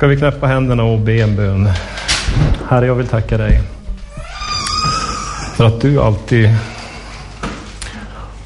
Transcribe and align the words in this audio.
ska 0.00 0.06
vi 0.06 0.16
knäppa 0.16 0.46
händerna 0.46 0.82
och 0.82 0.98
be 0.98 1.12
en 1.12 1.36
bön. 1.36 1.70
Herre, 2.68 2.86
jag 2.86 2.94
vill 2.94 3.06
tacka 3.06 3.38
dig 3.38 3.62
för 5.56 5.64
att 5.64 5.80
du 5.80 6.00
alltid 6.00 6.56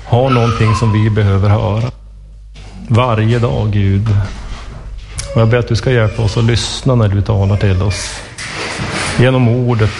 har 0.04 0.30
någonting 0.30 0.74
som 0.74 0.92
vi 0.92 1.10
behöver 1.10 1.48
höra. 1.48 1.90
Varje 2.88 3.38
dag, 3.38 3.70
Gud. 3.70 4.08
Och 5.34 5.40
jag 5.40 5.48
ber 5.48 5.58
att 5.58 5.68
du 5.68 5.76
ska 5.76 5.90
hjälpa 5.90 6.22
oss 6.22 6.36
att 6.36 6.44
lyssna 6.44 6.94
när 6.94 7.08
du 7.08 7.22
talar 7.22 7.56
till 7.56 7.82
oss. 7.82 8.20
Genom 9.18 9.48
ordet, 9.48 9.90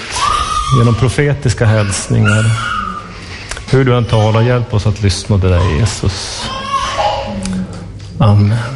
genom 0.79 0.95
profetiska 0.95 1.67
hälsningar. 1.67 2.45
Hur 3.71 3.85
du 3.85 3.97
än 3.97 4.05
talar, 4.05 4.43
hjälp 4.43 4.75
oss 4.75 4.87
att 4.87 5.03
lyssna 5.03 5.39
till 5.39 5.51
dig, 5.51 5.79
Jesus. 5.79 6.51
Amen. 8.19 8.74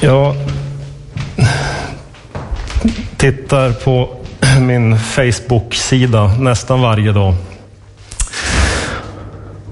Jag 0.00 0.34
tittar 3.16 3.72
på 3.72 4.16
min 4.60 4.98
Facebook-sida 4.98 6.34
nästan 6.38 6.80
varje 6.80 7.12
dag. 7.12 7.34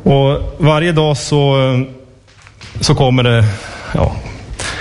Och 0.02 0.54
varje 0.58 0.92
dag 0.92 1.16
så, 1.16 1.56
så 2.80 2.94
kommer 2.94 3.22
det 3.22 3.44
ja, 3.94 4.16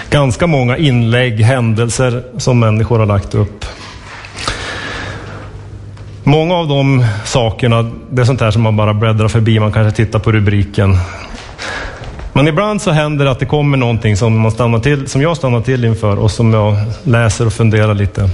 ganska 0.09 0.47
många 0.47 0.77
inlägg, 0.77 1.39
händelser 1.39 2.23
som 2.37 2.59
människor 2.59 2.99
har 2.99 3.05
lagt 3.05 3.35
upp. 3.35 3.65
Många 6.23 6.55
av 6.55 6.67
de 6.67 7.05
sakerna, 7.25 7.91
det 8.09 8.21
är 8.21 8.25
sånt 8.25 8.41
här 8.41 8.51
som 8.51 8.61
man 8.61 8.77
bara 8.77 8.93
bläddrar 8.93 9.27
förbi, 9.27 9.59
man 9.59 9.71
kanske 9.71 9.95
tittar 10.05 10.19
på 10.19 10.31
rubriken. 10.31 10.97
Men 12.33 12.47
ibland 12.47 12.81
så 12.81 12.91
händer 12.91 13.25
det 13.25 13.31
att 13.31 13.39
det 13.39 13.45
kommer 13.45 13.77
någonting 13.77 14.17
som, 14.17 14.39
man 14.39 14.51
stannar 14.51 14.79
till, 14.79 15.07
som 15.07 15.21
jag 15.21 15.37
stannar 15.37 15.61
till 15.61 15.85
inför 15.85 16.19
och 16.19 16.31
som 16.31 16.53
jag 16.53 16.75
läser 17.03 17.45
och 17.45 17.53
funderar 17.53 17.93
lite. 17.93 18.29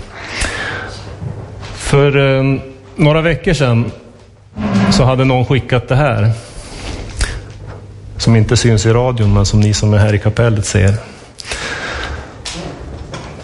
För 1.73 2.38
eh, 2.38 2.59
några 2.95 3.22
veckor 3.22 3.53
sedan 3.53 3.92
så 4.92 5.03
hade 5.03 5.25
någon 5.25 5.45
skickat 5.45 5.88
det 5.88 5.95
här. 5.95 6.31
Som 8.18 8.36
inte 8.36 8.58
syns 8.58 8.86
i 8.86 8.90
radion 8.90 9.34
men 9.34 9.45
som 9.45 9.59
ni 9.59 9.73
som 9.73 9.94
är 9.94 9.98
här 9.98 10.14
i 10.14 10.20
kapellet 10.20 10.66
ser. 10.66 10.94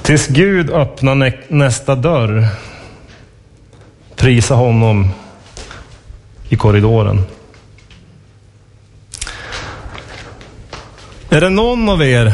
Tills 0.02 0.28
Gud 0.28 0.72
öppnar 0.72 1.16
nä 1.16 1.34
nästa 1.48 1.96
dörr. 1.96 2.48
Prisa 4.16 4.56
honom 4.56 5.10
i 6.50 6.56
korridoren. 6.56 7.26
Är 11.34 11.42
det 11.42 11.50
någon 11.50 11.90
av 11.90 12.04
er 12.04 12.34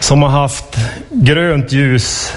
som 0.00 0.22
har 0.22 0.30
haft 0.30 0.76
grönt 1.10 1.72
ljus 1.72 2.32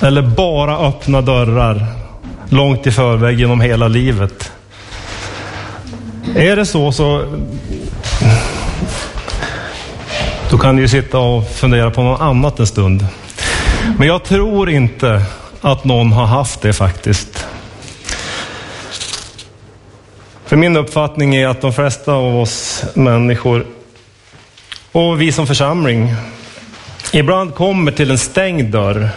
eller 0.00 0.22
bara 0.22 0.78
öppna 0.78 1.20
dörrar 1.20 1.86
långt 2.48 2.86
i 2.86 2.90
förväg 2.90 3.40
genom 3.40 3.60
hela 3.60 3.88
livet? 3.88 4.52
Är 6.36 6.56
det 6.56 6.66
så 6.66 6.92
så 6.92 7.24
då 10.50 10.58
kan 10.58 10.76
ni 10.76 10.82
ju 10.82 10.88
sitta 10.88 11.18
och 11.18 11.48
fundera 11.48 11.90
på 11.90 12.02
något 12.02 12.20
annat 12.20 12.60
en 12.60 12.66
stund. 12.66 13.06
Men 13.98 14.08
jag 14.08 14.24
tror 14.24 14.70
inte 14.70 15.22
att 15.60 15.84
någon 15.84 16.12
har 16.12 16.26
haft 16.26 16.60
det 16.60 16.72
faktiskt. 16.72 17.46
För 20.46 20.56
min 20.56 20.76
uppfattning 20.76 21.34
är 21.34 21.48
att 21.48 21.60
de 21.60 21.72
flesta 21.72 22.12
av 22.12 22.36
oss 22.36 22.84
människor 22.94 23.66
och 24.94 25.20
vi 25.20 25.32
som 25.32 25.46
församling 25.46 26.14
ibland 27.12 27.54
kommer 27.54 27.92
till 27.92 28.10
en 28.10 28.18
stängd 28.18 28.72
dörr. 28.72 29.08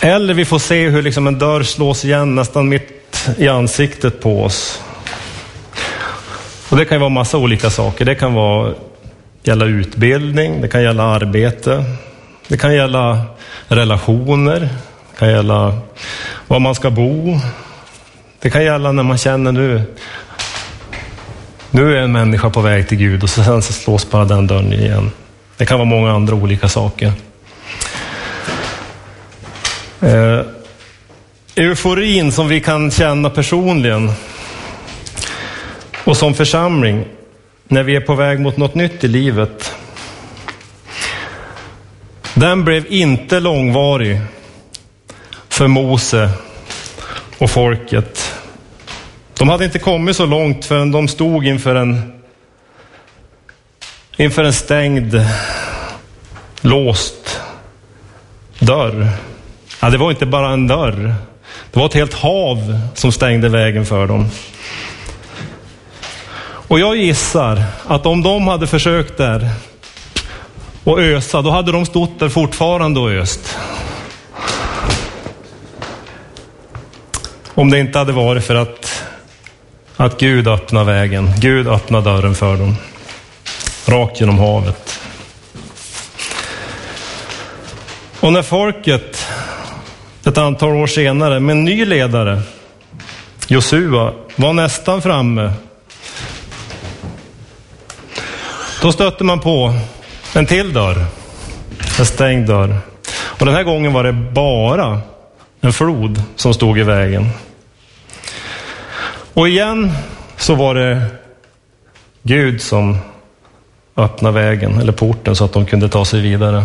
Eller 0.00 0.34
vi 0.34 0.44
får 0.44 0.58
se 0.58 0.88
hur 0.88 1.02
liksom 1.02 1.26
en 1.26 1.38
dörr 1.38 1.62
slås 1.62 2.04
igen 2.04 2.34
nästan 2.34 2.68
mitt 2.68 3.30
i 3.38 3.48
ansiktet 3.48 4.20
på 4.20 4.44
oss. 4.44 4.82
Och 6.70 6.76
Det 6.76 6.84
kan 6.84 6.96
ju 6.96 7.00
vara 7.00 7.08
massa 7.08 7.38
olika 7.38 7.70
saker. 7.70 8.04
Det 8.04 8.14
kan 8.14 8.34
vara, 8.34 8.74
gälla 9.42 9.64
utbildning, 9.64 10.60
det 10.60 10.68
kan 10.68 10.82
gälla 10.82 11.02
arbete, 11.02 11.84
det 12.48 12.56
kan 12.56 12.74
gälla 12.74 13.22
relationer, 13.68 14.60
det 15.10 15.18
kan 15.18 15.28
gälla 15.28 15.78
var 16.48 16.60
man 16.60 16.74
ska 16.74 16.90
bo. 16.90 17.38
Det 18.40 18.50
kan 18.50 18.64
gälla 18.64 18.92
när 18.92 19.02
man 19.02 19.18
känner 19.18 19.52
nu, 19.52 19.82
nu 21.70 21.96
är 21.96 22.02
en 22.02 22.12
människa 22.12 22.50
på 22.50 22.60
väg 22.60 22.88
till 22.88 22.98
Gud 22.98 23.22
och 23.22 23.30
sen 23.30 23.62
så 23.62 23.72
slås 23.72 24.10
bara 24.10 24.24
den 24.24 24.46
dörren 24.46 24.72
igen. 24.72 25.10
Det 25.56 25.66
kan 25.66 25.78
vara 25.78 25.88
många 25.88 26.12
andra 26.12 26.34
olika 26.34 26.68
saker. 26.68 27.12
Eh, 30.00 30.40
euforin 31.56 32.32
som 32.32 32.48
vi 32.48 32.60
kan 32.60 32.90
känna 32.90 33.30
personligen 33.30 34.12
och 36.04 36.16
som 36.16 36.34
församling 36.34 37.04
när 37.68 37.82
vi 37.82 37.96
är 37.96 38.00
på 38.00 38.14
väg 38.14 38.40
mot 38.40 38.56
något 38.56 38.74
nytt 38.74 39.04
i 39.04 39.08
livet. 39.08 39.74
Den 42.34 42.64
blev 42.64 42.86
inte 42.92 43.40
långvarig 43.40 44.20
för 45.48 45.66
Mose 45.66 46.30
och 47.38 47.50
folket. 47.50 48.29
De 49.40 49.48
hade 49.48 49.64
inte 49.64 49.78
kommit 49.78 50.16
så 50.16 50.26
långt 50.26 50.64
förrän 50.64 50.92
de 50.92 51.08
stod 51.08 51.46
inför 51.46 51.74
en, 51.74 52.12
inför 54.16 54.44
en 54.44 54.52
stängd, 54.52 55.20
låst 56.60 57.40
dörr. 58.58 59.08
Ja, 59.82 59.90
det 59.90 59.98
var 59.98 60.10
inte 60.10 60.26
bara 60.26 60.52
en 60.52 60.66
dörr. 60.66 61.14
Det 61.72 61.78
var 61.78 61.86
ett 61.86 61.94
helt 61.94 62.14
hav 62.14 62.80
som 62.94 63.12
stängde 63.12 63.48
vägen 63.48 63.86
för 63.86 64.06
dem. 64.06 64.28
Och 66.42 66.80
jag 66.80 66.96
gissar 66.96 67.62
att 67.86 68.06
om 68.06 68.22
de 68.22 68.48
hade 68.48 68.66
försökt 68.66 69.16
där 69.16 69.50
och 70.84 71.00
ösa, 71.00 71.42
då 71.42 71.50
hade 71.50 71.72
de 71.72 71.86
stått 71.86 72.18
där 72.18 72.28
fortfarande 72.28 73.00
och 73.00 73.10
öst. 73.10 73.58
Om 77.54 77.70
det 77.70 77.78
inte 77.78 77.98
hade 77.98 78.12
varit 78.12 78.44
för 78.44 78.54
att, 78.54 78.99
att 80.00 80.20
Gud 80.20 80.48
öppnar 80.48 80.84
vägen. 80.84 81.30
Gud 81.38 81.68
öppnar 81.68 82.02
dörren 82.02 82.34
för 82.34 82.56
dem. 82.56 82.76
Rakt 83.86 84.20
genom 84.20 84.38
havet. 84.38 85.00
Och 88.20 88.32
när 88.32 88.42
folket 88.42 89.26
ett 90.24 90.38
antal 90.38 90.68
år 90.68 90.86
senare 90.86 91.40
med 91.40 91.52
en 91.52 91.64
ny 91.64 91.84
ledare, 91.84 92.42
Josua, 93.46 94.12
var 94.36 94.52
nästan 94.52 95.02
framme. 95.02 95.52
Då 98.82 98.92
stötte 98.92 99.24
man 99.24 99.40
på 99.40 99.74
en 100.34 100.46
till 100.46 100.72
dörr, 100.72 101.04
en 101.98 102.06
stängd 102.06 102.46
dörr. 102.46 102.76
Och 103.12 103.46
den 103.46 103.54
här 103.54 103.62
gången 103.62 103.92
var 103.92 104.04
det 104.04 104.12
bara 104.12 105.00
en 105.60 105.72
flod 105.72 106.22
som 106.36 106.54
stod 106.54 106.78
i 106.78 106.82
vägen. 106.82 107.28
Och 109.34 109.48
igen 109.48 109.92
så 110.36 110.54
var 110.54 110.74
det 110.74 111.02
Gud 112.22 112.62
som 112.62 112.96
öppnade 113.96 114.40
vägen, 114.40 114.80
eller 114.80 114.92
porten, 114.92 115.36
så 115.36 115.44
att 115.44 115.52
de 115.52 115.66
kunde 115.66 115.88
ta 115.88 116.04
sig 116.04 116.20
vidare. 116.20 116.64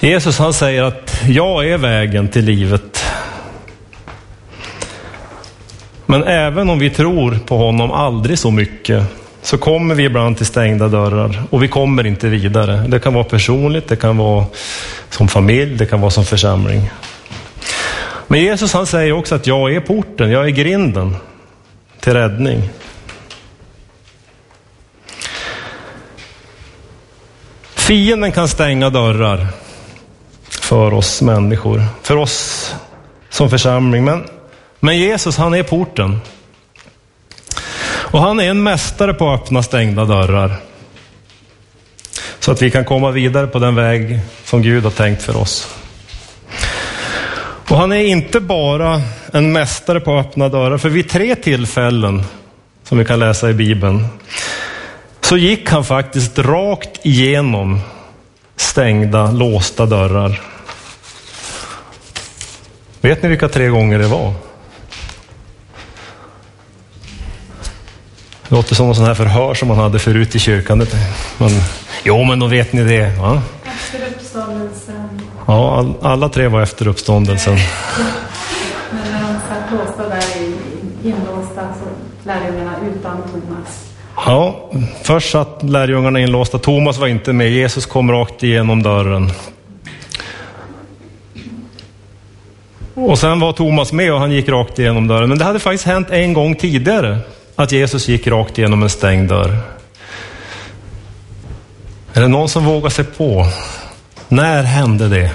Jesus 0.00 0.38
han 0.38 0.52
säger 0.52 0.82
att 0.82 1.20
jag 1.26 1.68
är 1.68 1.78
vägen 1.78 2.28
till 2.28 2.44
livet. 2.44 3.04
Men 6.06 6.24
även 6.24 6.70
om 6.70 6.78
vi 6.78 6.90
tror 6.90 7.38
på 7.46 7.56
honom 7.56 7.92
aldrig 7.92 8.38
så 8.38 8.50
mycket 8.50 9.04
så 9.42 9.58
kommer 9.58 9.94
vi 9.94 10.04
ibland 10.04 10.36
till 10.36 10.46
stängda 10.46 10.88
dörrar 10.88 11.42
och 11.50 11.62
vi 11.62 11.68
kommer 11.68 12.06
inte 12.06 12.28
vidare. 12.28 12.84
Det 12.88 12.98
kan 13.00 13.14
vara 13.14 13.24
personligt, 13.24 13.88
det 13.88 13.96
kan 13.96 14.16
vara 14.16 14.46
som 15.10 15.28
familj, 15.28 15.76
det 15.76 15.86
kan 15.86 16.00
vara 16.00 16.10
som 16.10 16.24
församling. 16.24 16.90
Men 18.26 18.40
Jesus 18.40 18.72
han 18.72 18.86
säger 18.86 19.12
också 19.12 19.34
att 19.34 19.46
jag 19.46 19.74
är 19.74 19.80
porten, 19.80 20.30
jag 20.30 20.44
är 20.44 20.50
grinden 20.50 21.16
till 22.00 22.12
räddning. 22.12 22.68
Fienden 27.74 28.32
kan 28.32 28.48
stänga 28.48 28.90
dörrar 28.90 29.46
för 30.48 30.94
oss 30.94 31.22
människor, 31.22 31.82
för 32.02 32.16
oss 32.16 32.74
som 33.30 33.50
församling. 33.50 34.04
Men, 34.04 34.24
men 34.80 34.98
Jesus 34.98 35.36
han 35.36 35.54
är 35.54 35.62
porten. 35.62 36.20
Och 37.86 38.20
han 38.20 38.40
är 38.40 38.50
en 38.50 38.62
mästare 38.62 39.14
på 39.14 39.30
att 39.30 39.40
öppna 39.42 39.62
stängda 39.62 40.04
dörrar. 40.04 40.56
Så 42.40 42.52
att 42.52 42.62
vi 42.62 42.70
kan 42.70 42.84
komma 42.84 43.10
vidare 43.10 43.46
på 43.46 43.58
den 43.58 43.74
väg 43.74 44.20
som 44.44 44.62
Gud 44.62 44.84
har 44.84 44.90
tänkt 44.90 45.22
för 45.22 45.36
oss. 45.36 45.83
Och 47.68 47.76
han 47.76 47.92
är 47.92 48.04
inte 48.04 48.40
bara 48.40 49.02
en 49.32 49.52
mästare 49.52 50.00
på 50.00 50.18
att 50.18 50.26
öppna 50.26 50.48
dörrar, 50.48 50.78
för 50.78 50.88
vid 50.88 51.08
tre 51.08 51.34
tillfällen, 51.34 52.22
som 52.84 52.98
vi 52.98 53.04
kan 53.04 53.18
läsa 53.18 53.50
i 53.50 53.54
Bibeln, 53.54 54.06
så 55.20 55.36
gick 55.36 55.70
han 55.70 55.84
faktiskt 55.84 56.38
rakt 56.38 57.06
igenom 57.06 57.80
stängda, 58.56 59.30
låsta 59.30 59.86
dörrar. 59.86 60.40
Vet 63.00 63.22
ni 63.22 63.28
vilka 63.28 63.48
tre 63.48 63.68
gånger 63.68 63.98
det 63.98 64.06
var? 64.06 64.32
Det 68.48 68.54
låter 68.54 68.74
som 68.74 68.88
en 68.88 68.94
sån 68.94 69.04
här 69.04 69.14
förhör 69.14 69.54
som 69.54 69.68
man 69.68 69.78
hade 69.78 69.98
förut 69.98 70.34
i 70.34 70.38
kyrkan. 70.38 70.86
Men, 71.38 71.50
jo, 72.04 72.24
men 72.24 72.38
då 72.38 72.46
vet 72.46 72.72
ni 72.72 72.84
det. 72.84 73.18
Va? 73.20 73.42
Ja, 75.46 75.78
all, 75.78 75.94
alla 76.02 76.28
tre 76.28 76.48
var 76.48 76.62
efter 76.62 76.88
uppståndelsen. 76.88 77.54
Men 78.90 79.12
när 79.12 79.20
de 79.20 79.34
satt 79.48 79.72
låsta 79.72 80.08
där 80.08 80.42
i, 80.42 80.54
inlåsta 81.08 81.60
så 81.74 81.88
lärjungarna 82.26 82.74
utan 82.94 83.16
Thomas. 83.22 83.90
Ja, 84.16 84.70
först 85.02 85.30
satt 85.30 85.62
lärjungarna 85.62 86.20
inlåsta. 86.20 86.58
Thomas 86.58 86.98
var 86.98 87.06
inte 87.06 87.32
med. 87.32 87.50
Jesus 87.50 87.86
kom 87.86 88.10
rakt 88.10 88.42
igenom 88.42 88.82
dörren. 88.82 89.30
Och 92.94 93.18
sen 93.18 93.40
var 93.40 93.52
Thomas 93.52 93.92
med 93.92 94.12
och 94.12 94.20
han 94.20 94.32
gick 94.32 94.48
rakt 94.48 94.78
igenom 94.78 95.06
dörren. 95.06 95.28
Men 95.28 95.38
det 95.38 95.44
hade 95.44 95.58
faktiskt 95.58 95.84
hänt 95.84 96.10
en 96.10 96.32
gång 96.32 96.54
tidigare 96.54 97.18
att 97.56 97.72
Jesus 97.72 98.08
gick 98.08 98.26
rakt 98.26 98.58
igenom 98.58 98.82
en 98.82 98.90
stängd 98.90 99.28
dörr. 99.28 99.56
Är 102.12 102.20
det 102.20 102.28
någon 102.28 102.48
som 102.48 102.64
vågar 102.64 102.90
sig 102.90 103.04
på? 103.04 103.46
När 104.34 104.62
hände 104.62 105.08
det? 105.08 105.30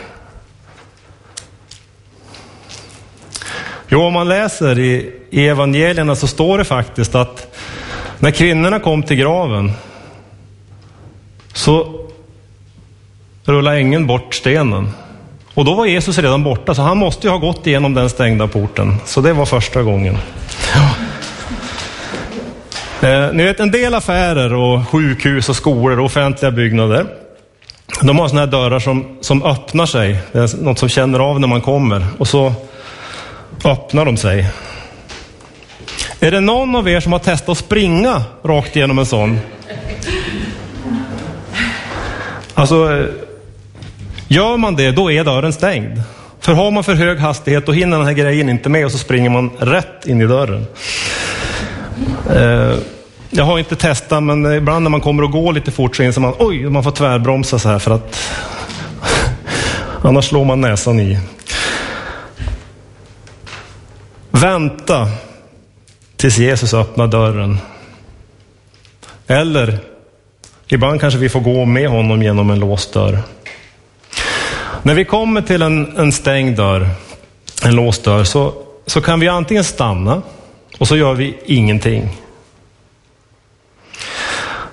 Jo, 3.87 4.01
om 4.01 4.13
man 4.13 4.27
läser 4.27 4.79
i, 4.79 5.11
i 5.29 5.47
evangelierna 5.47 6.15
så 6.15 6.27
står 6.27 6.57
det 6.57 6.65
faktiskt 6.65 7.15
att 7.15 7.55
när 8.19 8.31
kvinnorna 8.31 8.79
kom 8.79 9.03
till 9.03 9.17
graven 9.17 9.71
så 11.53 12.05
rullade 13.43 13.77
ängeln 13.77 14.07
bort 14.07 14.35
stenen. 14.35 14.89
Och 15.53 15.65
då 15.65 15.73
var 15.73 15.85
Jesus 15.85 16.17
redan 16.17 16.43
borta, 16.43 16.75
så 16.75 16.81
han 16.81 16.97
måste 16.97 17.27
ju 17.27 17.31
ha 17.31 17.37
gått 17.37 17.67
igenom 17.67 17.93
den 17.93 18.09
stängda 18.09 18.47
porten. 18.47 18.95
Så 19.05 19.21
det 19.21 19.33
var 19.33 19.45
första 19.45 19.83
gången. 19.83 20.17
Eh, 23.01 23.33
ni 23.33 23.43
vet 23.43 23.59
en 23.59 23.71
del 23.71 23.93
affärer 23.95 24.53
och 24.53 24.87
sjukhus 24.87 25.49
och 25.49 25.55
skolor 25.55 25.99
och 25.99 26.05
offentliga 26.05 26.51
byggnader. 26.51 27.28
De 28.01 28.19
har 28.19 28.27
sådana 28.27 28.45
här 28.45 28.51
dörrar 28.51 28.79
som, 28.79 29.17
som 29.21 29.43
öppnar 29.43 29.85
sig. 29.85 30.19
Det 30.31 30.39
är 30.39 30.63
något 30.63 30.79
som 30.79 30.89
känner 30.89 31.19
av 31.19 31.39
när 31.39 31.47
man 31.47 31.61
kommer. 31.61 32.05
Och 32.17 32.27
så 32.27 32.53
öppnar 33.65 34.05
de 34.05 34.17
sig. 34.17 34.47
Är 36.19 36.31
det 36.31 36.39
någon 36.39 36.75
av 36.75 36.89
er 36.89 36.99
som 36.99 37.11
har 37.11 37.19
testat 37.19 37.49
att 37.49 37.57
springa 37.57 38.23
rakt 38.43 38.75
igenom 38.75 38.99
en 38.99 39.05
sån? 39.05 39.39
Alltså, 42.53 43.07
gör 44.27 44.57
man 44.57 44.75
det, 44.75 44.91
då 44.91 45.11
är 45.11 45.23
dörren 45.23 45.53
stängd. 45.53 46.01
För 46.39 46.53
har 46.53 46.71
man 46.71 46.83
för 46.83 46.93
hög 46.93 47.19
hastighet, 47.19 47.65
då 47.65 47.71
hinner 47.71 47.97
den 47.97 48.05
här 48.05 48.13
grejen 48.13 48.49
inte 48.49 48.69
med 48.69 48.85
och 48.85 48.91
så 48.91 48.97
springer 48.97 49.29
man 49.29 49.49
rätt 49.59 50.05
in 50.05 50.21
i 50.21 50.25
dörren. 50.25 50.65
Eh, 52.35 52.77
jag 53.29 53.43
har 53.43 53.59
inte 53.59 53.75
testat, 53.75 54.23
men 54.23 54.53
ibland 54.53 54.83
när 54.83 54.89
man 54.89 55.01
kommer 55.01 55.23
att 55.23 55.31
gå 55.31 55.51
lite 55.51 55.71
fort 55.71 55.95
så 55.95 56.03
inser 56.03 56.21
man, 56.21 56.33
oj, 56.39 56.69
man 56.69 56.83
får 56.83 56.91
tvärbromsa 56.91 57.59
så 57.59 57.69
här 57.69 57.79
för 57.79 57.91
att 57.91 58.19
annars 60.01 60.25
slår 60.25 60.45
man 60.45 60.61
näsan 60.61 60.99
i. 60.99 61.19
Vänta 64.31 65.07
tills 66.15 66.37
Jesus 66.37 66.73
öppnar 66.73 67.07
dörren. 67.07 67.57
Eller 69.27 69.79
ibland 70.67 71.01
kanske 71.01 71.19
vi 71.19 71.29
får 71.29 71.39
gå 71.39 71.65
med 71.65 71.89
honom 71.89 72.23
genom 72.23 72.49
en 72.49 72.59
låst 72.59 72.93
dörr. 72.93 73.19
När 74.83 74.93
vi 74.95 75.05
kommer 75.05 75.41
till 75.41 75.61
en, 75.61 75.97
en 75.97 76.11
stängd 76.11 76.57
dörr, 76.57 76.89
en 77.63 77.75
låst 77.75 78.03
dörr, 78.03 78.23
så, 78.23 78.53
så 78.85 79.01
kan 79.01 79.19
vi 79.19 79.27
antingen 79.27 79.63
stanna 79.63 80.21
och 80.77 80.87
så 80.87 80.97
gör 80.97 81.13
vi 81.13 81.37
ingenting. 81.45 82.09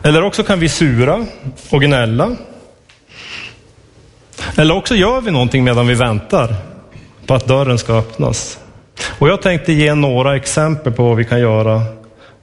Eller 0.06 0.22
också 0.22 0.42
kan 0.42 0.60
vi 0.60 0.68
sura 0.68 1.26
och 1.70 1.82
gnälla. 1.82 2.36
Eller 4.56 4.76
också 4.76 4.94
gör 4.94 5.20
vi 5.20 5.30
någonting 5.30 5.64
medan 5.64 5.86
vi 5.86 5.94
väntar 5.94 6.54
på 7.26 7.34
att 7.34 7.46
dörren 7.46 7.78
ska 7.78 7.92
öppnas. 7.92 8.58
Och 9.18 9.28
jag 9.28 9.42
tänkte 9.42 9.72
ge 9.72 9.94
några 9.94 10.36
exempel 10.36 10.92
på 10.92 11.04
vad 11.04 11.16
vi 11.16 11.24
kan 11.24 11.40
göra 11.40 11.82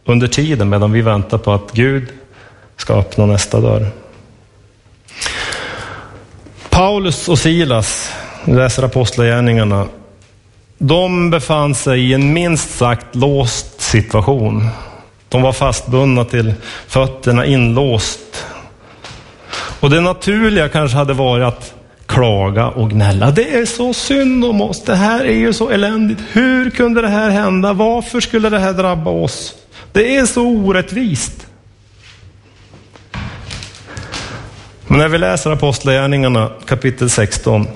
under 0.06 0.28
tiden 0.28 0.70
medan 0.70 0.92
vi 0.92 1.02
väntar 1.02 1.38
på 1.38 1.52
att 1.52 1.72
Gud 1.72 2.08
ska 2.78 2.94
öppna 2.94 3.26
nästa 3.26 3.62
dörr. 3.62 3.88
Paulus 6.70 7.30
och 7.30 7.40
Silas, 7.40 8.12
läser 8.46 8.84
Apostlagärningarna, 8.84 9.88
de 10.78 11.30
befann 11.30 11.76
sig 11.76 12.10
i 12.10 12.14
en 12.14 12.34
minst 12.34 12.78
sagt 12.78 13.16
låst 13.16 13.82
situation. 13.82 14.70
De 15.34 15.42
var 15.42 15.54
fastbundna 15.54 16.26
till 16.26 16.54
fötterna, 16.88 17.46
inlåst. 17.46 18.46
Och 19.80 19.90
det 19.90 20.02
naturliga 20.02 20.70
kanske 20.70 20.98
hade 20.98 21.14
varit 21.14 21.46
att 21.46 21.74
klaga 22.06 22.68
och 22.68 22.90
gnälla. 22.90 23.32
Det 23.32 23.54
är 23.54 23.66
så 23.66 23.94
synd 23.94 24.46
om 24.46 24.62
oss. 24.62 24.84
Det 24.84 24.96
här 24.96 25.26
är 25.26 25.36
ju 25.36 25.54
så 25.54 25.70
eländigt. 25.70 26.22
Hur 26.32 26.70
kunde 26.70 27.02
det 27.02 27.10
här 27.10 27.30
hända? 27.30 27.74
Varför 27.74 28.20
skulle 28.20 28.50
det 28.50 28.60
här 28.60 28.74
drabba 28.74 29.12
oss? 29.12 29.54
Det 29.92 30.16
är 30.16 30.26
så 30.26 30.42
orättvist. 30.42 31.48
Men 34.88 34.98
när 34.98 35.08
vi 35.08 35.18
läser 35.18 35.52
Apostlagärningarna 35.52 36.52
kapitel 36.66 37.10
16 37.10 37.68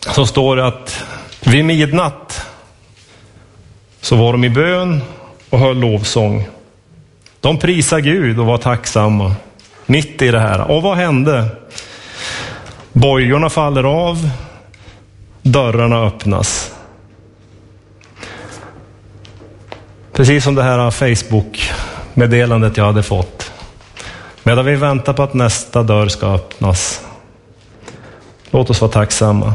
så 0.00 0.26
står 0.26 0.56
det 0.56 0.66
att 0.66 1.04
vid 1.44 1.64
midnatt 1.64 2.46
så 4.00 4.16
var 4.16 4.32
de 4.32 4.44
i 4.44 4.50
bön 4.50 5.00
och 5.50 5.58
höll 5.58 5.76
lovsång. 5.76 6.48
De 7.40 7.58
prisade 7.58 8.02
Gud 8.02 8.38
och 8.38 8.46
var 8.46 8.58
tacksamma 8.58 9.34
mitt 9.86 10.22
i 10.22 10.30
det 10.30 10.40
här. 10.40 10.70
Och 10.70 10.82
vad 10.82 10.96
hände? 10.96 11.48
Bojorna 12.92 13.50
faller 13.50 13.84
av, 13.84 14.30
dörrarna 15.42 16.06
öppnas. 16.06 16.74
Precis 20.12 20.44
som 20.44 20.54
det 20.54 20.62
här 20.62 20.90
Facebook-meddelandet 20.90 22.76
jag 22.76 22.84
hade 22.84 23.02
fått. 23.02 23.52
Medan 24.42 24.64
vi 24.64 24.76
väntar 24.76 25.12
på 25.12 25.22
att 25.22 25.34
nästa 25.34 25.82
dörr 25.82 26.08
ska 26.08 26.26
öppnas. 26.26 27.06
Låt 28.50 28.70
oss 28.70 28.80
vara 28.80 28.90
tacksamma. 28.90 29.54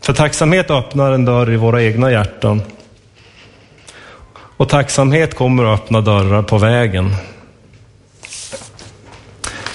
För 0.00 0.12
tacksamhet 0.12 0.70
öppnar 0.70 1.12
en 1.12 1.24
dörr 1.24 1.52
i 1.52 1.56
våra 1.56 1.82
egna 1.82 2.10
hjärtan. 2.10 2.62
Och 4.58 4.68
tacksamhet 4.68 5.34
kommer 5.34 5.64
att 5.64 5.80
öppna 5.80 6.00
dörrar 6.00 6.42
på 6.42 6.58
vägen. 6.58 7.14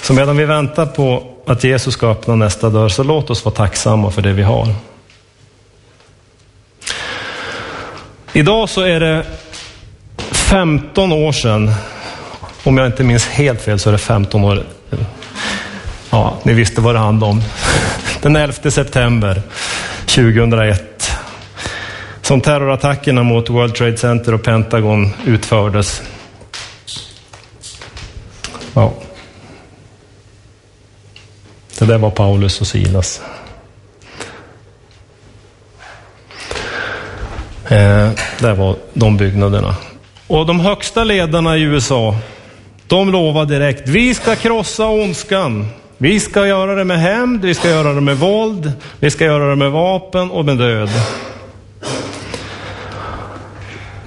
Så 0.01 0.13
medan 0.13 0.37
vi 0.37 0.45
väntar 0.45 0.85
på 0.85 1.23
att 1.45 1.63
Jesus 1.63 1.93
ska 1.93 2.07
öppna 2.07 2.35
nästa 2.35 2.69
dörr, 2.69 2.89
så 2.89 3.03
låt 3.03 3.29
oss 3.29 3.45
vara 3.45 3.55
tacksamma 3.55 4.11
för 4.11 4.21
det 4.21 4.33
vi 4.33 4.43
har. 4.43 4.67
Idag 8.33 8.69
så 8.69 8.81
är 8.81 8.99
det 8.99 9.25
15 10.31 11.11
år 11.11 11.31
sedan, 11.31 11.71
om 12.63 12.77
jag 12.77 12.87
inte 12.87 13.03
minns 13.03 13.27
helt 13.27 13.61
fel 13.61 13.79
så 13.79 13.89
är 13.89 13.91
det 13.91 13.97
15 13.97 14.43
år, 14.43 14.63
ja, 16.09 16.37
ni 16.43 16.53
visste 16.53 16.81
vad 16.81 16.95
det 16.95 16.99
handlade 16.99 17.31
om. 17.31 17.41
Den 18.21 18.35
11 18.35 18.71
september 18.71 19.41
2001 20.05 20.92
som 22.23 22.41
terrorattackerna 22.41 23.23
mot 23.23 23.49
World 23.49 23.75
Trade 23.75 23.97
Center 23.97 24.33
och 24.33 24.43
Pentagon 24.43 25.09
utfördes. 25.25 26.01
Ja. 28.73 28.93
Det 31.79 31.85
där 31.85 31.97
var 31.97 32.09
Paulus 32.09 32.61
och 32.61 32.67
Silas. 32.67 33.21
Eh, 37.65 38.09
där 38.39 38.53
var 38.53 38.75
de 38.93 39.17
byggnaderna. 39.17 39.75
Och 40.27 40.45
de 40.45 40.59
högsta 40.59 41.03
ledarna 41.03 41.57
i 41.57 41.61
USA, 41.61 42.15
de 42.87 43.11
lovade 43.11 43.59
direkt, 43.59 43.89
vi 43.89 44.15
ska 44.15 44.35
krossa 44.35 44.87
ondskan. 44.87 45.67
Vi 45.97 46.19
ska 46.19 46.47
göra 46.47 46.75
det 46.75 46.83
med 46.83 46.99
hämnd, 46.99 47.45
vi 47.45 47.53
ska 47.53 47.69
göra 47.69 47.93
det 47.93 48.01
med 48.01 48.17
våld, 48.17 48.71
vi 48.99 49.11
ska 49.11 49.25
göra 49.25 49.49
det 49.49 49.55
med 49.55 49.71
vapen 49.71 50.31
och 50.31 50.45
med 50.45 50.57
död. 50.57 50.89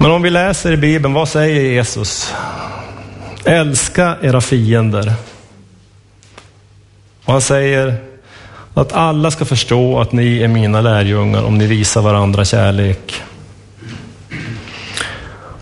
Men 0.07 0.15
om 0.15 0.23
vi 0.23 0.31
läser 0.31 0.73
i 0.73 0.77
Bibeln, 0.77 1.15
vad 1.15 1.29
säger 1.29 1.63
Jesus? 1.63 2.35
Älska 3.45 4.17
era 4.23 4.41
fiender. 4.41 5.13
Och 7.25 7.33
han 7.33 7.43
säger 7.43 7.97
Att 8.75 8.93
alla 8.93 9.31
ska 9.31 9.45
förstå 9.45 10.01
att 10.01 10.13
ni 10.13 10.43
är 10.43 10.49
mina 10.49 10.81
lärjungar 10.81 11.43
om 11.43 11.59
ni 11.59 11.67
visar 11.67 12.03
varandra 12.03 12.45
kärlek. 12.45 13.23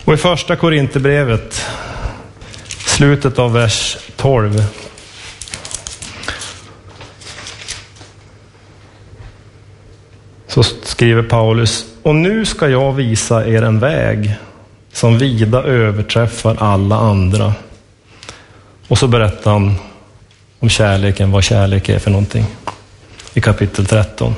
Och 0.05 0.13
i 0.13 0.17
första 0.17 0.55
Korinthierbrevet, 0.55 1.65
slutet 2.67 3.39
av 3.39 3.53
vers 3.53 3.97
12. 4.15 4.63
Så 10.47 10.63
skriver 10.63 11.23
Paulus, 11.23 11.94
och 12.05 12.15
nu 12.15 12.45
ska 12.45 12.67
jag 12.69 12.93
visa 12.93 13.47
er 13.47 13.61
en 13.61 13.79
väg 13.79 14.35
som 14.91 15.17
vida 15.17 15.63
överträffar 15.63 16.55
alla 16.59 16.95
andra. 16.95 17.53
Och 18.87 18.97
så 18.97 19.07
berättar 19.07 19.51
han 19.51 19.75
om 20.59 20.69
kärleken, 20.69 21.31
vad 21.31 21.43
kärlek 21.43 21.89
är 21.89 21.99
för 21.99 22.11
någonting 22.11 22.45
i 23.33 23.41
kapitel 23.41 23.85
13. 23.85 24.35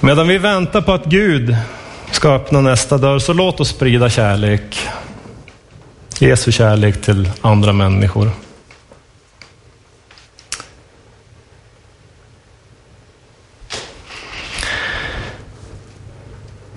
Medan 0.00 0.28
vi 0.28 0.38
väntar 0.38 0.80
på 0.80 0.92
att 0.92 1.04
Gud 1.04 1.56
ska 2.10 2.34
öppna 2.34 2.60
nästa 2.60 2.98
dörr, 2.98 3.18
så 3.18 3.32
låt 3.32 3.60
oss 3.60 3.68
sprida 3.68 4.10
kärlek. 4.10 4.88
Jesu 6.18 6.52
kärlek 6.52 7.02
till 7.02 7.30
andra 7.40 7.72
människor. 7.72 8.30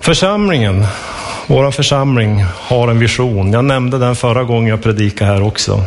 Församlingen, 0.04 0.86
vår 1.46 1.70
församling 1.70 2.44
har 2.52 2.88
en 2.88 2.98
vision. 2.98 3.52
Jag 3.52 3.64
nämnde 3.64 3.98
den 3.98 4.16
förra 4.16 4.44
gången 4.44 4.68
jag 4.68 4.82
predikade 4.82 5.30
här 5.30 5.42
också. 5.42 5.84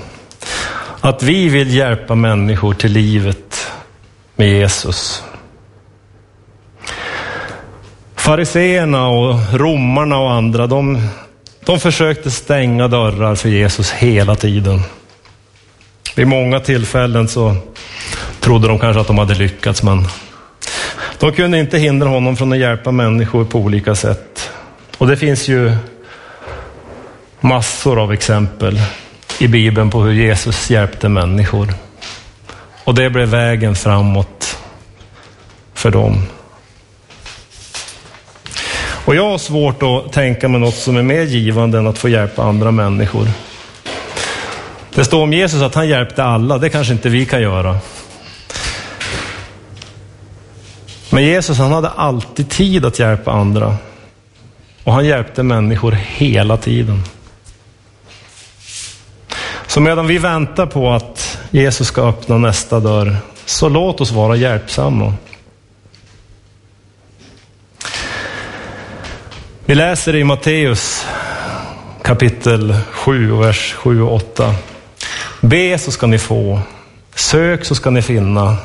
Att 1.02 1.24
vi 1.24 1.50
vill 1.50 1.74
hjälpa 1.74 2.16
människor 2.16 2.74
till 2.74 2.92
livet 2.92 3.72
med 4.36 4.50
Jesus. 4.50 5.24
Fariseerna 8.16 9.08
och 9.08 9.40
romarna 9.54 10.18
och 10.18 10.32
andra, 10.32 10.68
de, 10.68 11.08
de 11.66 11.80
försökte 11.80 12.32
stänga 12.32 12.88
dörrar 12.88 13.36
för 13.36 13.50
Jesus 13.50 13.92
hela 13.92 14.36
tiden. 14.36 14.82
Vid 16.16 16.28
många 16.28 16.60
tillfällen 16.60 17.28
så 17.28 17.56
trodde 18.40 18.68
de 18.68 18.80
kanske 18.80 19.02
att 19.02 19.08
de 19.08 19.18
hade 19.18 19.36
lyckats, 19.36 19.84
men 19.84 20.06
de 21.20 21.32
kunde 21.32 21.60
inte 21.60 21.78
hindra 21.78 22.10
honom 22.10 22.38
från 22.38 22.54
att 22.54 22.60
hjälpa 22.60 22.92
människor 22.92 23.46
på 23.46 23.60
olika 23.60 23.96
sätt. 23.96 24.52
Och 24.98 25.08
det 25.08 25.18
finns 25.18 25.48
ju 25.48 25.72
massor 27.40 28.00
av 28.04 28.14
exempel 28.14 28.82
i 29.40 29.48
Bibeln 29.48 29.90
på 29.90 30.02
hur 30.02 30.14
Jesus 30.14 30.70
hjälpte 30.70 31.10
människor. 31.10 31.74
Och 32.84 32.96
det 32.96 33.10
blev 33.10 33.28
vägen 33.28 33.76
framåt 33.76 34.58
för 35.74 35.92
dem. 35.92 36.24
Och 39.06 39.16
jag 39.16 39.30
har 39.30 39.38
svårt 39.38 39.84
att 39.84 40.14
tänka 40.14 40.48
mig 40.48 40.60
något 40.60 40.76
som 40.76 40.98
är 40.98 41.04
mer 41.04 41.22
givande 41.22 41.78
än 41.78 41.88
att 41.88 41.98
få 41.98 42.10
hjälpa 42.10 42.44
andra 42.44 42.72
människor. 42.72 43.28
Det 44.96 45.06
står 45.06 45.24
om 45.24 45.34
Jesus 45.34 45.62
att 45.62 45.76
han 45.76 45.88
hjälpte 45.88 46.24
alla, 46.24 46.58
det 46.58 46.70
kanske 46.70 46.94
inte 46.94 47.10
vi 47.10 47.26
kan 47.26 47.42
göra. 47.42 47.78
Men 51.18 51.26
Jesus 51.26 51.58
han 51.58 51.72
hade 51.72 51.90
alltid 51.90 52.50
tid 52.50 52.86
att 52.86 53.00
hjälpa 53.00 53.32
andra. 53.32 53.76
Och 54.84 54.94
han 54.94 55.06
hjälpte 55.06 55.44
människor 55.44 55.92
hela 55.92 56.58
tiden. 56.58 57.04
Så 59.68 59.80
medan 59.82 60.08
vi 60.08 60.18
väntar 60.18 60.66
på 60.66 60.92
att 60.92 61.40
Jesus 61.52 61.88
ska 61.88 62.02
öppna 62.02 62.38
nästa 62.38 62.80
dörr, 62.80 63.18
så 63.46 63.70
låt 63.70 64.02
oss 64.02 64.12
vara 64.12 64.36
hjälpsamma. 64.36 65.14
Vi 69.66 69.76
läser 69.76 70.16
i 70.16 70.24
Matteus 70.24 71.06
kapitel 72.02 72.76
7, 72.92 73.32
vers 73.32 73.74
7 73.74 74.02
och 74.02 74.16
8. 74.16 74.56
Be 75.42 75.78
så 75.78 75.92
ska 75.92 76.08
ni 76.08 76.20
få, 76.20 76.60
sök 77.16 77.66
så 77.66 77.76
ska 77.76 77.90
ni 77.90 78.02
finna, 78.02 78.58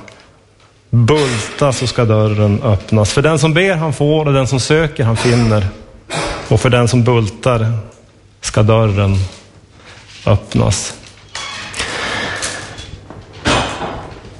bulta 0.92 1.72
så 1.72 1.86
ska 1.86 2.04
dörren 2.04 2.62
öppnas. 2.62 3.12
För 3.12 3.22
den 3.22 3.38
som 3.38 3.54
ber 3.54 3.76
han 3.76 3.92
får 3.92 4.26
och 4.26 4.32
den 4.32 4.46
som 4.46 4.60
söker 4.60 5.04
han 5.04 5.16
finner. 5.16 5.66
Och 6.48 6.60
för 6.60 6.70
den 6.70 6.88
som 6.88 7.04
bultar 7.04 7.72
ska 8.40 8.62
dörren 8.62 9.16
öppnas. 10.26 10.94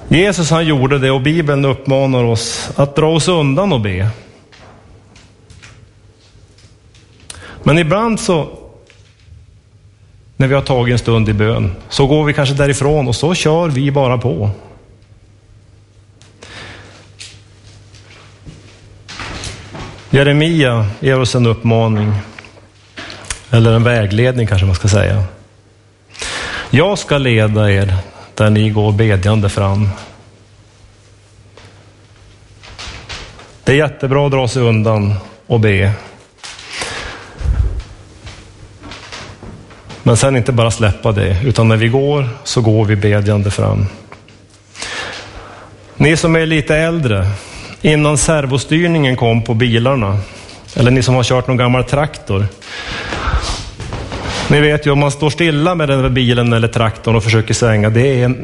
Jesus 0.09 0.51
han 0.51 0.67
gjorde 0.67 0.99
det 0.99 1.11
och 1.11 1.23
Bibeln 1.23 1.65
uppmanar 1.65 2.25
oss 2.25 2.71
att 2.77 2.97
dra 2.97 3.15
oss 3.15 3.29
undan 3.29 3.73
och 3.73 3.81
be. 3.81 4.09
Men 7.63 7.79
ibland 7.79 8.21
så, 8.21 8.49
när 10.37 10.49
vi 10.49 10.55
har 10.55 10.63
tagit 10.63 10.93
en 10.93 10.99
stund 10.99 11.29
i 11.29 11.33
bön, 11.33 11.73
så 11.89 12.07
går 12.07 12.25
vi 12.25 12.33
kanske 12.33 12.55
därifrån 12.55 13.09
och 13.09 13.17
så 13.17 13.35
kör 13.35 13.69
vi 13.69 13.91
bara 13.91 14.19
på. 14.19 14.51
Jeremia 20.15 20.87
ger 21.01 21.21
oss 21.21 21.35
en 21.35 21.47
uppmaning, 21.47 22.13
eller 23.51 23.73
en 23.73 23.85
vägledning 23.85 24.47
kanske 24.47 24.67
man 24.67 24.75
ska 24.75 24.89
säga. 24.89 25.25
Jag 26.71 26.99
ska 26.99 27.19
leda 27.19 27.73
er 27.73 27.95
där 28.35 28.51
ni 28.51 28.71
går 28.71 28.93
bedjande 28.93 29.49
fram. 29.49 29.89
Det 33.65 33.73
är 33.73 33.77
jättebra 33.77 34.27
att 34.27 34.33
dra 34.33 34.49
sig 34.49 34.63
undan 34.63 35.15
och 35.47 35.61
be. 35.61 35.93
Men 40.03 40.17
sen 40.17 40.37
inte 40.37 40.53
bara 40.53 40.71
släppa 40.71 41.13
det, 41.13 41.37
utan 41.45 41.69
när 41.69 41.77
vi 41.77 41.89
går 41.89 42.29
så 42.45 42.61
går 42.61 42.85
vi 42.85 42.97
bedjande 42.97 43.51
fram. 43.51 43.87
Ni 45.97 46.17
som 46.17 46.37
är 46.37 46.47
lite 46.47 46.77
äldre, 46.77 47.31
innan 47.83 48.19
servostyrningen 48.19 49.17
kom 49.17 49.43
på 49.43 49.55
bilarna, 49.55 50.19
eller 50.77 50.91
ni 50.91 51.03
som 51.03 51.15
har 51.15 51.23
kört 51.23 51.47
någon 51.47 51.57
gammal 51.57 51.85
traktor. 51.85 52.47
Ni 54.51 54.61
vet 54.61 54.87
ju 54.87 54.91
om 54.91 54.99
man 54.99 55.11
står 55.11 55.31
stilla 55.31 55.75
med 55.75 55.89
den 55.89 56.03
där 56.03 56.09
bilen 56.09 56.53
eller 56.53 56.69
traktorn 56.69 57.17
och 57.17 57.25
försöker 57.25 57.55
svänga, 57.55 57.91
det 57.91 58.23
är 58.23 58.35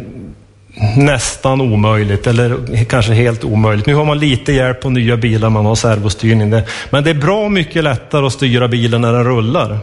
nästan 0.97 1.61
omöjligt, 1.61 2.27
eller 2.27 2.85
kanske 2.85 3.13
helt 3.13 3.45
omöjligt. 3.45 3.87
Nu 3.87 3.95
har 3.95 4.05
man 4.05 4.19
lite 4.19 4.53
hjälp 4.53 4.81
på 4.81 4.91
nya 4.91 5.17
bilar, 5.17 5.51
man 5.51 5.67
har 5.67 5.75
servostyrning. 5.75 6.63
Men 6.91 7.05
det 7.05 7.11
är 7.11 7.15
bra 7.15 7.49
mycket 7.49 7.85
lättare 7.85 8.27
att 8.27 8.33
styra 8.33 8.69
bilen 8.69 9.01
när 9.01 9.13
den 9.13 9.25
rullar. 9.25 9.79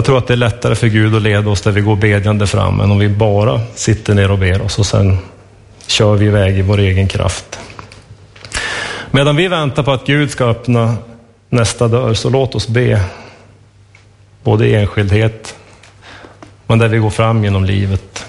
Jag 0.00 0.04
tror 0.04 0.18
att 0.18 0.26
det 0.26 0.34
är 0.34 0.36
lättare 0.36 0.74
för 0.74 0.86
Gud 0.86 1.14
att 1.14 1.22
leda 1.22 1.50
oss 1.50 1.60
där 1.60 1.70
vi 1.70 1.80
går 1.80 1.96
bedjande 1.96 2.46
fram 2.46 2.80
än 2.80 2.90
om 2.90 2.98
vi 2.98 3.08
bara 3.08 3.60
sitter 3.74 4.14
ner 4.14 4.30
och 4.30 4.38
ber 4.38 4.62
oss 4.62 4.78
och 4.78 4.86
sen 4.86 5.18
kör 5.86 6.14
vi 6.14 6.26
iväg 6.26 6.58
i 6.58 6.62
vår 6.62 6.78
egen 6.78 7.08
kraft. 7.08 7.58
Medan 9.10 9.36
vi 9.36 9.48
väntar 9.48 9.82
på 9.82 9.92
att 9.92 10.06
Gud 10.06 10.30
ska 10.30 10.44
öppna 10.44 10.96
nästa 11.48 11.88
dörr 11.88 12.14
så 12.14 12.30
låt 12.30 12.54
oss 12.54 12.68
be. 12.68 13.00
Både 14.42 14.66
i 14.66 14.74
enskildhet 14.74 15.56
men 16.66 16.78
där 16.78 16.88
vi 16.88 16.98
går 16.98 17.10
fram 17.10 17.44
genom 17.44 17.64
livet. 17.64 18.26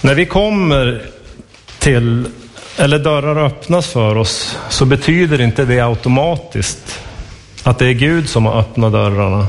När 0.00 0.14
vi 0.14 0.26
kommer 0.26 1.02
till 1.78 2.26
eller 2.76 2.98
dörrar 2.98 3.44
öppnas 3.44 3.86
för 3.86 4.16
oss 4.16 4.58
så 4.68 4.84
betyder 4.84 5.40
inte 5.40 5.64
det 5.64 5.80
automatiskt 5.80 7.02
att 7.62 7.78
det 7.78 7.86
är 7.86 7.92
Gud 7.92 8.28
som 8.28 8.46
har 8.46 8.60
öppnat 8.60 8.92
dörrarna. 8.92 9.46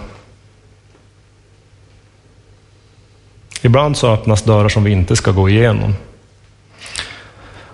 Ibland 3.62 3.98
så 3.98 4.14
öppnas 4.14 4.44
dörrar 4.44 4.70
som 4.70 4.84
vi 4.84 4.92
inte 4.92 5.16
ska 5.16 5.32
gå 5.32 5.50
igenom. 5.50 5.96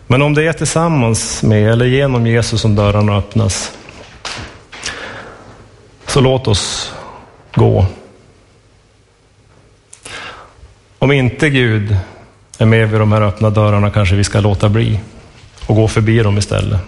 Men 0.08 0.22
om 0.22 0.34
det 0.34 0.48
är 0.48 0.54
tillsammans 0.54 1.44
med 1.44 1.72
eller 1.72 1.86
genom 1.86 2.28
Jesus 2.28 2.62
som 2.62 2.76
dörrarna 2.76 3.18
öppnas, 3.18 3.78
så 6.08 6.22
låt 6.22 6.48
oss 6.48 6.94
gå. 7.56 7.86
Om 11.00 11.12
inte 11.12 11.50
Gud 11.50 11.98
är 12.58 12.66
med 12.66 12.90
vid 12.90 13.00
de 13.00 13.12
här 13.12 13.22
öppna 13.22 13.50
dörrarna 13.50 13.92
kanske 13.92 14.16
vi 14.16 14.24
ska 14.24 14.40
låta 14.40 14.70
bli 14.70 15.00
och 15.68 15.76
gå 15.76 15.88
förbi 15.88 16.20
dem 16.20 16.38
istället. 16.38 16.80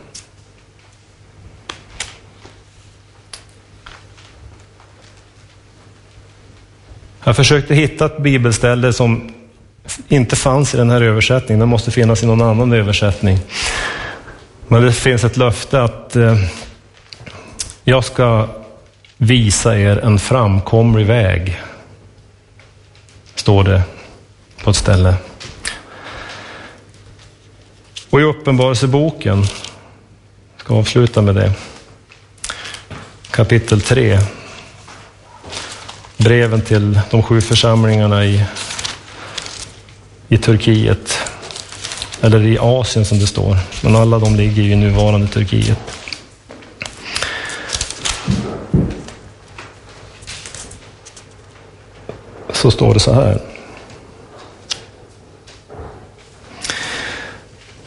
Jag 7.24 7.36
försökte 7.36 7.76
hitta 7.76 8.06
ett 8.06 8.18
bibelställe 8.18 8.94
som 8.94 9.34
inte 10.08 10.36
fanns 10.36 10.74
i 10.74 10.78
den 10.78 10.90
här 10.90 11.02
översättningen. 11.02 11.60
Det 11.60 11.66
måste 11.66 11.92
finnas 11.92 12.24
i 12.24 12.26
någon 12.26 12.42
annan 12.42 12.74
översättning. 12.74 13.40
Men 14.68 14.82
det 14.82 14.94
finns 14.94 15.24
ett 15.24 15.38
löfte 15.38 15.84
att 15.84 16.16
eh, 16.16 16.38
Jag 17.84 18.04
ska 18.04 18.48
visa 19.18 19.78
er 19.80 19.98
en 19.98 20.20
framkomlig 20.20 21.06
väg, 21.06 21.62
står 23.36 23.64
det 23.64 23.82
på 24.64 24.70
ett 24.70 24.76
ställe. 24.76 25.16
Och 28.16 28.22
i 28.22 28.24
Uppenbarelseboken, 28.24 29.38
jag 29.38 30.60
ska 30.60 30.74
avsluta 30.74 31.22
med 31.22 31.36
det, 31.36 31.54
kapitel 33.32 33.82
3, 33.82 34.20
breven 36.18 36.62
till 36.62 37.00
de 37.12 37.24
sju 37.24 37.42
församlingarna 37.42 38.26
i, 38.26 38.44
i 40.28 40.38
Turkiet, 40.38 41.18
eller 42.22 42.44
i 42.44 42.58
Asien 42.60 43.06
som 43.06 43.20
det 43.20 43.28
står, 43.28 43.58
men 43.84 43.96
alla 43.96 44.20
de 44.20 44.36
ligger 44.36 44.64
ju 44.64 44.72
i 44.72 44.76
nuvarande 44.76 45.28
Turkiet. 45.28 45.80
Så 52.54 52.72
står 52.72 52.94
det 52.94 53.00
så 53.00 53.14
här. 53.14 53.55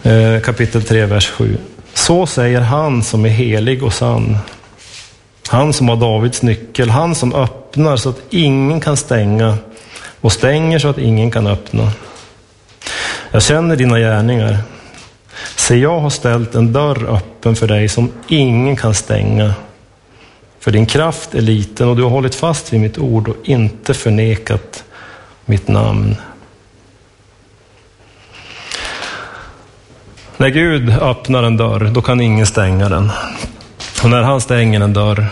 Eh, 0.08 0.40
kapitel 0.40 0.82
3, 0.82 1.06
vers 1.06 1.28
7. 1.30 1.58
Så 1.94 2.26
säger 2.26 2.60
han 2.60 3.02
som 3.02 3.24
är 3.24 3.28
helig 3.28 3.82
och 3.82 3.92
sann. 3.92 4.38
Han 5.48 5.72
som 5.72 5.88
har 5.88 5.96
Davids 5.96 6.42
nyckel, 6.42 6.90
han 6.90 7.14
som 7.14 7.34
öppnar 7.34 7.96
så 7.96 8.08
att 8.08 8.20
ingen 8.30 8.80
kan 8.80 8.96
stänga 8.96 9.56
och 10.20 10.32
stänger 10.32 10.78
så 10.78 10.88
att 10.88 10.98
ingen 10.98 11.30
kan 11.30 11.46
öppna. 11.46 11.92
Jag 13.30 13.42
känner 13.42 13.76
dina 13.76 13.98
gärningar. 13.98 14.58
Se, 15.56 15.76
jag 15.76 16.00
har 16.00 16.10
ställt 16.10 16.54
en 16.54 16.72
dörr 16.72 17.06
öppen 17.16 17.56
för 17.56 17.66
dig 17.66 17.88
som 17.88 18.12
ingen 18.28 18.76
kan 18.76 18.94
stänga. 18.94 19.54
För 20.60 20.70
din 20.70 20.86
kraft 20.86 21.34
är 21.34 21.40
liten 21.40 21.88
och 21.88 21.96
du 21.96 22.02
har 22.02 22.10
hållit 22.10 22.34
fast 22.34 22.72
vid 22.72 22.80
mitt 22.80 22.98
ord 22.98 23.28
och 23.28 23.36
inte 23.44 23.94
förnekat 23.94 24.84
mitt 25.44 25.68
namn. 25.68 26.16
När 30.40 30.48
Gud 30.48 30.90
öppnar 30.90 31.42
en 31.42 31.56
dörr, 31.56 31.90
då 31.94 32.02
kan 32.02 32.20
ingen 32.20 32.46
stänga 32.46 32.88
den. 32.88 33.10
Och 34.02 34.10
när 34.10 34.22
han 34.22 34.40
stänger 34.40 34.80
en 34.80 34.92
dörr, 34.92 35.26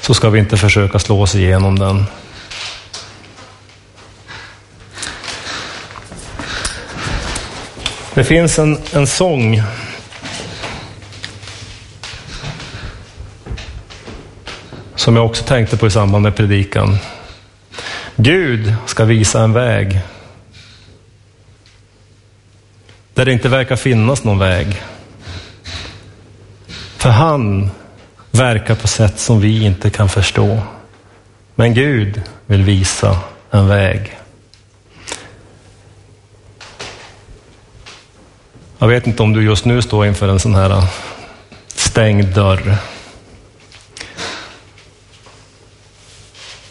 så 0.00 0.14
ska 0.14 0.30
vi 0.30 0.38
inte 0.38 0.56
försöka 0.56 0.98
slå 0.98 1.22
oss 1.22 1.34
igenom 1.34 1.78
den. 1.78 2.04
Det 8.14 8.24
finns 8.24 8.58
en, 8.58 8.78
en 8.92 9.06
sång 9.06 9.62
som 14.94 15.16
jag 15.16 15.26
också 15.26 15.44
tänkte 15.44 15.76
på 15.76 15.86
i 15.86 15.90
samband 15.90 16.22
med 16.22 16.36
predikan. 16.36 16.96
Gud 18.16 18.74
ska 18.86 19.04
visa 19.04 19.42
en 19.42 19.52
väg 19.52 20.00
där 23.24 23.30
det 23.30 23.32
inte 23.32 23.48
verkar 23.48 23.76
finnas 23.76 24.24
någon 24.24 24.38
väg. 24.38 24.82
För 26.96 27.10
han 27.10 27.70
verkar 28.30 28.74
på 28.74 28.88
sätt 28.88 29.18
som 29.18 29.40
vi 29.40 29.64
inte 29.64 29.90
kan 29.90 30.08
förstå. 30.08 30.58
Men 31.54 31.74
Gud 31.74 32.22
vill 32.46 32.62
visa 32.62 33.18
en 33.50 33.68
väg. 33.68 34.18
Jag 38.78 38.88
vet 38.88 39.06
inte 39.06 39.22
om 39.22 39.32
du 39.32 39.44
just 39.44 39.64
nu 39.64 39.82
står 39.82 40.06
inför 40.06 40.28
en 40.28 40.40
sån 40.40 40.54
här 40.54 40.84
stängd 41.66 42.34
dörr. 42.34 42.76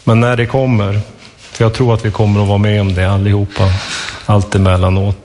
Men 0.04 0.20
när 0.20 0.36
det 0.36 0.46
kommer, 0.46 1.00
för 1.36 1.64
jag 1.64 1.74
tror 1.74 1.94
att 1.94 2.04
vi 2.04 2.10
kommer 2.10 2.42
att 2.42 2.48
vara 2.48 2.58
med 2.58 2.80
om 2.80 2.94
det 2.94 3.10
allihopa, 3.10 3.72
allt 4.26 4.54
emellanåt. 4.54 5.23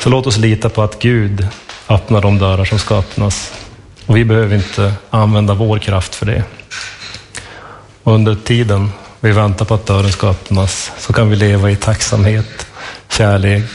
Så 0.00 0.08
låt 0.08 0.26
oss 0.26 0.36
lita 0.36 0.68
på 0.68 0.82
att 0.82 0.98
Gud 0.98 1.48
öppnar 1.88 2.20
de 2.20 2.38
dörrar 2.38 2.64
som 2.64 2.78
ska 2.78 2.98
öppnas. 2.98 3.52
Och 4.06 4.16
vi 4.16 4.24
behöver 4.24 4.56
inte 4.56 4.94
använda 5.10 5.54
vår 5.54 5.78
kraft 5.78 6.14
för 6.14 6.26
det. 6.26 6.44
Och 8.02 8.14
under 8.14 8.34
tiden 8.34 8.92
vi 9.20 9.30
väntar 9.30 9.64
på 9.64 9.74
att 9.74 9.86
dörren 9.86 10.12
ska 10.12 10.28
öppnas 10.28 10.92
så 10.98 11.12
kan 11.12 11.30
vi 11.30 11.36
leva 11.36 11.70
i 11.70 11.76
tacksamhet, 11.76 12.66
kärlek, 13.08 13.70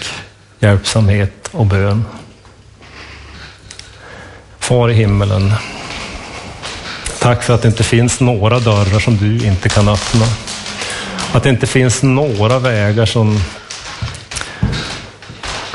hjälpsamhet 0.59 1.49
och 1.51 1.65
bön. 1.65 2.05
Far 4.59 4.89
i 4.89 4.93
himmelen, 4.93 5.53
tack 7.19 7.43
för 7.43 7.53
att 7.53 7.61
det 7.61 7.67
inte 7.67 7.83
finns 7.83 8.19
några 8.19 8.59
dörrar 8.59 8.99
som 8.99 9.17
du 9.17 9.47
inte 9.47 9.69
kan 9.69 9.87
öppna. 9.87 10.25
Att 11.33 11.43
det 11.43 11.49
inte 11.49 11.67
finns 11.67 12.03
några 12.03 12.59
vägar 12.59 13.05
som 13.05 13.39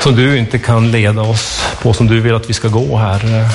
som 0.01 0.15
du 0.15 0.37
inte 0.37 0.59
kan 0.59 0.91
leda 0.91 1.21
oss 1.21 1.61
på, 1.81 1.93
som 1.93 2.07
du 2.07 2.19
vill 2.19 2.35
att 2.35 2.49
vi 2.49 2.53
ska 2.53 2.67
gå, 2.67 2.97
Herre. 2.97 3.49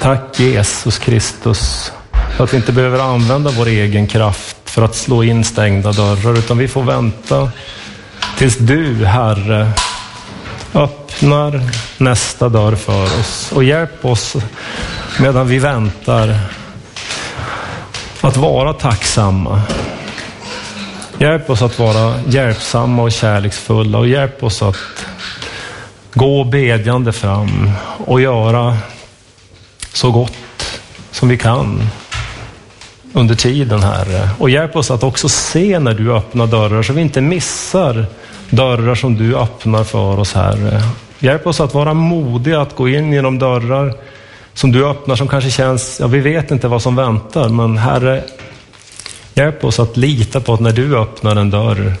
Tack 0.00 0.40
Jesus 0.40 0.98
Kristus, 0.98 1.92
för 2.36 2.44
att 2.44 2.52
vi 2.52 2.56
inte 2.56 2.72
behöver 2.72 2.98
använda 2.98 3.50
vår 3.50 3.66
egen 3.66 4.06
kraft 4.06 4.56
för 4.64 4.82
att 4.82 4.94
slå 4.94 5.24
in 5.24 5.44
stängda 5.44 5.92
dörrar, 5.92 6.38
utan 6.38 6.58
vi 6.58 6.68
får 6.68 6.82
vänta 6.82 7.50
tills 8.38 8.56
du, 8.56 9.04
Herre, 9.06 9.70
öppnar 10.74 11.60
nästa 11.98 12.48
dörr 12.48 12.74
för 12.74 13.04
oss 13.04 13.52
och 13.52 13.64
hjälp 13.64 14.04
oss 14.04 14.36
medan 15.20 15.48
vi 15.48 15.58
väntar 15.58 16.38
att 18.20 18.36
vara 18.36 18.72
tacksamma 18.72 19.62
Hjälp 21.18 21.50
oss 21.50 21.62
att 21.62 21.78
vara 21.78 22.14
hjälpsamma 22.28 23.02
och 23.02 23.12
kärleksfulla 23.12 23.98
och 23.98 24.08
hjälp 24.08 24.42
oss 24.42 24.62
att 24.62 24.76
gå 26.14 26.44
bedjande 26.44 27.12
fram 27.12 27.70
och 28.06 28.20
göra 28.20 28.76
så 29.92 30.10
gott 30.10 30.80
som 31.10 31.28
vi 31.28 31.38
kan 31.38 31.82
under 33.12 33.34
tiden, 33.34 33.82
Herre. 33.82 34.28
Och 34.38 34.50
hjälp 34.50 34.76
oss 34.76 34.90
att 34.90 35.02
också 35.02 35.28
se 35.28 35.78
när 35.78 35.94
du 35.94 36.12
öppnar 36.12 36.46
dörrar 36.46 36.82
så 36.82 36.92
vi 36.92 37.00
inte 37.00 37.20
missar 37.20 38.06
dörrar 38.50 38.94
som 38.94 39.14
du 39.14 39.36
öppnar 39.36 39.84
för 39.84 40.20
oss, 40.20 40.32
Herre. 40.32 40.82
Hjälp 41.18 41.46
oss 41.46 41.60
att 41.60 41.74
vara 41.74 41.94
modiga 41.94 42.60
att 42.60 42.76
gå 42.76 42.88
in 42.88 43.12
genom 43.12 43.38
dörrar 43.38 43.94
som 44.54 44.72
du 44.72 44.86
öppnar 44.86 45.16
som 45.16 45.28
kanske 45.28 45.50
känns, 45.50 46.00
ja 46.00 46.06
vi 46.06 46.20
vet 46.20 46.50
inte 46.50 46.68
vad 46.68 46.82
som 46.82 46.96
väntar, 46.96 47.48
men 47.48 47.78
Herre, 47.78 48.24
Hjälp 49.34 49.64
oss 49.64 49.80
att 49.80 49.96
lita 49.96 50.40
på 50.40 50.54
att 50.54 50.60
när 50.60 50.72
du 50.72 50.98
öppnar 50.98 51.36
en 51.36 51.50
dörr 51.50 51.94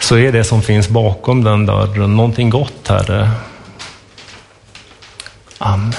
så 0.00 0.16
är 0.16 0.32
det 0.32 0.44
som 0.44 0.62
finns 0.62 0.88
bakom 0.88 1.44
den 1.44 1.66
dörren 1.66 2.16
någonting 2.16 2.50
gott, 2.50 2.88
Herre. 2.88 3.30
Amen. 5.58 5.92